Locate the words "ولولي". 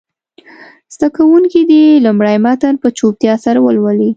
3.61-4.09